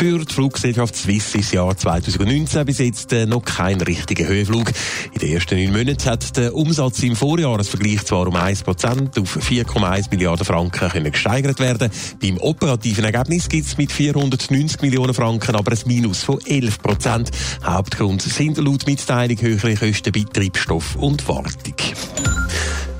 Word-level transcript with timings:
Für 0.00 0.24
die 0.24 0.32
Fluggesellschaft 0.32 0.96
Swiss 0.96 1.34
ist 1.34 1.52
Jahr 1.52 1.76
2019 1.76 2.64
bis 2.64 2.78
jetzt 2.78 3.12
äh, 3.12 3.26
noch 3.26 3.44
kein 3.44 3.82
richtiger 3.82 4.26
Höhenflug. 4.26 4.72
In 5.12 5.18
den 5.18 5.34
ersten 5.34 5.62
neun 5.62 5.74
Monaten 5.74 6.08
hat 6.08 6.38
der 6.38 6.54
Umsatz 6.54 7.02
im 7.02 7.14
Vorjahresvergleich 7.14 8.06
zwar 8.06 8.26
um 8.26 8.34
1% 8.34 9.20
auf 9.20 9.36
4,1 9.36 10.06
Milliarden 10.10 10.46
Franken 10.46 10.88
können 10.88 11.12
gesteigert 11.12 11.60
werden. 11.60 11.90
Beim 12.18 12.38
operativen 12.38 13.04
Ergebnis 13.04 13.46
gibt 13.50 13.66
es 13.66 13.76
mit 13.76 13.92
490 13.92 14.80
Millionen 14.80 15.12
Franken 15.12 15.54
aber 15.54 15.72
ein 15.72 15.78
Minus 15.84 16.22
von 16.22 16.38
11%. 16.38 17.28
Hauptgrund 17.62 18.22
sind 18.22 18.56
laut 18.56 18.86
Mitteilung 18.86 19.38
höhere 19.38 19.74
Kosten 19.74 20.12
bei 20.12 20.24
Treibstoff 20.32 20.96
und 20.96 21.28
Wartung. 21.28 21.74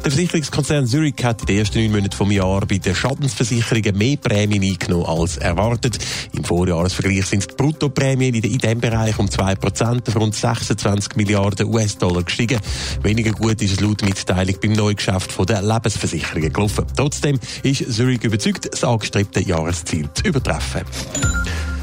Der 0.03 0.11
Versicherungskonzern 0.11 0.87
Zurich 0.87 1.15
hat 1.23 1.43
in 1.43 1.47
den 1.47 1.59
ersten 1.59 1.79
neun 1.79 1.93
Monaten 1.93 2.17
vom 2.17 2.31
Jahr 2.31 2.65
bei 2.67 2.79
den 2.79 2.95
Schadensversicherungen 2.95 3.99
mehr 3.99 4.17
Prämien 4.17 4.63
eingenommen 4.63 5.05
als 5.05 5.37
erwartet. 5.37 5.99
Im 6.33 6.43
Vorjahresvergleich 6.43 7.27
sind 7.27 7.51
die 7.51 7.55
Bruttoprämien 7.55 8.35
in 8.35 8.41
diesem 8.41 8.81
Bereich 8.81 9.19
um 9.19 9.27
2% 9.27 10.09
auf 10.09 10.17
rund 10.17 10.35
26 10.35 11.17
Milliarden 11.17 11.67
US-Dollar 11.67 12.23
gestiegen. 12.23 12.61
Weniger 13.03 13.33
gut 13.33 13.61
ist 13.61 13.73
es 13.73 13.81
laut 13.81 14.03
Mitteilung 14.03 14.57
beim 14.63 14.73
Neugeschäft 14.73 15.37
der 15.47 15.61
Lebensversicherungen 15.61 16.51
gelaufen. 16.51 16.87
Trotzdem 16.97 17.39
ist 17.63 17.93
Zurich 17.93 18.25
überzeugt, 18.25 18.71
das 18.73 18.83
angestrebte 18.83 19.41
Jahresziel 19.41 20.09
zu 20.15 20.25
übertreffen. 20.25 20.83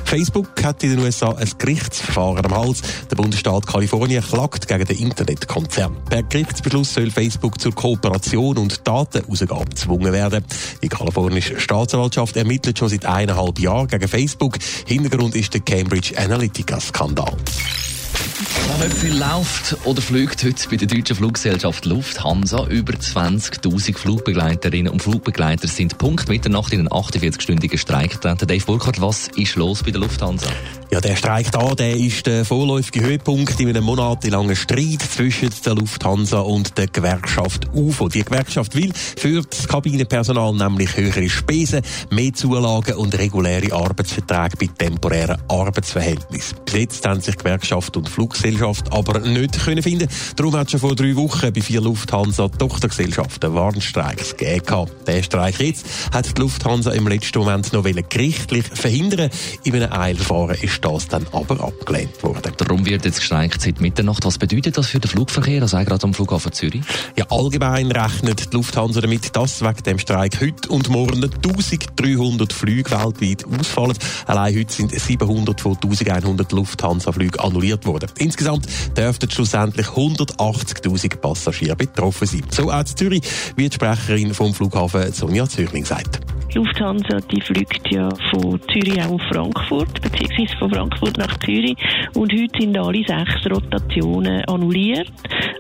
Facebook 0.07 0.63
hat 0.63 0.81
in 0.83 0.91
den 0.91 0.99
USA 0.99 1.33
ein 1.33 1.51
Gerichtsverfahren 1.57 2.45
am 2.45 2.55
Hals. 2.55 2.81
Der 3.11 3.17
Bundesstaat 3.17 3.67
Kalifornien 3.67 4.23
klagt 4.23 4.65
gegen 4.65 4.85
den 4.85 4.97
Internetkonzern. 4.97 5.97
Per 6.09 6.23
Gerichtsbeschluss 6.23 6.93
soll 6.93 7.11
Facebook 7.11 7.59
zur 7.59 7.75
Kooperation 7.75 8.57
und 8.57 8.87
Datenausgabe 8.87 9.65
gezwungen 9.65 10.13
werden. 10.13 10.45
Die 10.81 10.87
kalifornische 10.87 11.59
Staatsanwaltschaft 11.59 12.37
ermittelt 12.37 12.79
schon 12.79 12.87
seit 12.87 13.05
eineinhalb 13.05 13.59
Jahren 13.59 13.89
gegen 13.89 14.07
Facebook. 14.07 14.57
Hintergrund 14.85 15.35
ist 15.35 15.53
der 15.53 15.61
Cambridge 15.61 16.17
Analytica-Skandal. 16.17 17.33
Viel 18.37 19.17
läuft 19.17 19.75
oder 19.85 19.99
fliegt 19.99 20.43
heute 20.43 20.69
bei 20.69 20.75
der 20.75 20.87
deutschen 20.87 21.15
Fluggesellschaft 21.15 21.85
Lufthansa? 21.85 22.67
Über 22.67 22.93
20.000 22.93 23.97
Flugbegleiterinnen 23.97 24.93
und 24.93 25.01
Flugbegleiter 25.01 25.67
sind 25.67 25.97
Punkt 25.97 26.29
Mitternacht 26.29 26.71
in 26.71 26.81
einen 26.81 26.89
48-stündigen 26.89 27.79
Streik 27.79 28.11
getreten. 28.11 28.45
Dave 28.45 28.63
Burkhardt, 28.63 29.01
was 29.01 29.29
ist 29.29 29.55
los 29.55 29.81
bei 29.81 29.89
der 29.89 30.01
Lufthansa? 30.01 30.49
Ja, 30.89 31.01
der 31.01 31.17
Streik 31.17 31.51
da, 31.51 31.75
der 31.75 31.97
ist 31.97 32.25
der 32.27 32.45
vorläufige 32.45 33.01
Höhepunkt 33.01 33.59
in 33.59 33.67
einem 33.67 33.83
monatelangen 33.83 34.55
Streit 34.55 35.01
zwischen 35.01 35.49
der 35.65 35.75
Lufthansa 35.75 36.39
und 36.39 36.77
der 36.77 36.87
Gewerkschaft 36.87 37.67
UFO. 37.73 38.07
Die 38.07 38.23
Gewerkschaft 38.23 38.73
will 38.73 38.93
für 39.17 39.41
das 39.41 39.67
Kabinenpersonal 39.67 40.53
nämlich 40.53 40.95
höhere 40.95 41.29
Spesen, 41.29 41.81
mehr 42.09 42.33
Zulagen 42.33 42.95
und 42.95 43.17
reguläre 43.17 43.73
Arbeitsverträge 43.75 44.55
bei 44.57 44.67
temporären 44.67 45.41
Arbeitsverhältnissen. 45.49 46.57
Bis 46.63 46.73
jetzt 46.73 47.05
haben 47.05 47.19
sich 47.19 47.35
Gewerkschaft 47.35 47.97
und 47.97 48.07
Fluggesellschaft 48.07 48.93
aber 48.93 49.19
nicht 49.19 49.59
können 49.59 49.83
finden. 49.83 50.07
Darum 50.37 50.55
hat 50.55 50.71
schon 50.71 50.79
vor 50.79 50.95
drei 50.95 51.17
Wochen 51.17 51.51
bei 51.51 51.61
vier 51.61 51.81
Lufthansa 51.81 52.47
Tochtergesellschaften 52.47 53.53
Warnstreiks 53.53 54.37
gegeben. 54.37 54.89
Der 55.05 55.21
Streik 55.21 55.59
jetzt 55.59 55.85
hat 56.13 56.37
die 56.37 56.41
Lufthansa 56.41 56.91
im 56.91 57.09
letzten 57.09 57.39
Moment 57.39 57.73
noch 57.73 57.83
gerichtlich 57.83 58.65
verhindern. 58.73 59.29
In 59.65 59.75
einem 59.75 59.91
Eilverfahren 59.91 60.55
ist 60.61 60.76
das 60.81 61.07
dann 61.07 61.25
aber 61.31 61.63
abgelehnt 61.63 62.21
worden. 62.23 62.51
Darum 62.57 62.85
wird 62.85 63.05
jetzt 63.05 63.19
gestreikt 63.19 63.61
seit 63.61 63.81
Mitternacht. 63.81 64.25
Was 64.25 64.37
bedeutet 64.37 64.77
das 64.77 64.87
für 64.87 64.99
den 64.99 65.09
Flugverkehr, 65.09 65.61
also 65.61 65.77
gerade 65.77 66.03
am 66.03 66.13
Flughafen 66.13 66.51
Zürich? 66.51 66.81
Ja, 67.17 67.25
allgemein 67.29 67.91
rechnet 67.91 68.51
die 68.51 68.55
Lufthansa 68.55 69.01
damit, 69.01 69.35
dass 69.35 69.61
wegen 69.61 69.83
dem 69.83 69.99
Streik 69.99 70.39
heute 70.41 70.69
und 70.69 70.89
morgen 70.89 71.23
1300 71.23 72.53
Flüge 72.53 72.91
weltweit 72.91 73.45
ausfallen. 73.45 73.97
Allein 74.25 74.57
heute 74.57 74.73
sind 74.73 74.91
700 74.91 75.61
von 75.61 75.75
1100 75.75 76.51
Lufthansa-Flügen 76.51 77.39
annulliert 77.39 77.85
worden. 77.85 78.09
Insgesamt 78.17 78.67
dürften 78.97 79.29
schlussendlich 79.29 79.87
180.000 79.87 81.17
Passagiere 81.17 81.75
betroffen 81.75 82.27
sein. 82.27 82.43
So 82.49 82.71
auch 82.71 82.83
Zürich, 82.83 83.21
wie 83.55 83.69
die 83.69 83.75
Sprecherin 83.75 84.33
vom 84.33 84.53
Flughafen 84.53 85.11
Sonja 85.13 85.47
Zürling 85.47 85.85
sagt. 85.85 86.26
Lufthansa 86.57 87.19
die 87.31 87.39
fliegt 87.39 87.91
ja 87.91 88.09
von 88.31 88.59
Zürich 88.71 88.99
auch 89.03 89.11
auf 89.11 89.21
Frankfurt, 89.31 90.01
beziehungsweise 90.01 90.57
von 90.57 90.71
Frankfurt 90.71 91.17
nach 91.17 91.37
Zürich. 91.37 91.75
Und 92.15 92.33
heute 92.33 92.59
sind 92.59 92.75
alle 92.75 93.03
sechs 93.05 93.45
Rotationen 93.45 94.43
annulliert. 94.45 95.11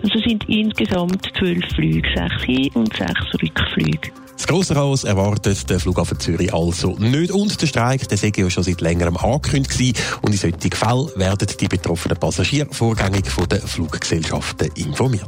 Also 0.03 0.19
sind 0.27 0.49
insgesamt 0.49 1.23
zwölf 1.37 1.63
Flüge, 1.75 2.07
sechs 2.15 2.43
Hin- 2.43 2.71
und 2.73 2.95
sechs 2.95 3.31
Rückflüge. 3.39 4.11
Das 4.37 4.47
grosse 4.47 4.73
Chaos 4.73 5.03
erwartet 5.03 5.69
der 5.69 5.79
Flughafen 5.79 6.19
Zürich 6.19 6.51
also 6.51 6.95
nicht. 6.97 7.31
Und 7.31 7.61
der 7.61 7.67
Streik, 7.67 8.07
der 8.07 8.17
sei 8.17 8.31
ja 8.35 8.49
schon 8.49 8.63
seit 8.63 8.81
längerem 8.81 9.17
angekündigt 9.17 9.77
gewesen. 9.77 9.97
Und 10.23 10.31
in 10.31 10.37
solchen 10.37 10.71
Fällen 10.71 11.09
werden 11.15 11.47
die 11.59 11.67
betroffenen 11.67 12.17
Passagiere 12.17 12.67
vorgängig 12.71 13.29
von 13.29 13.47
den 13.47 13.61
Fluggesellschaften 13.61 14.71
informiert. 14.75 15.27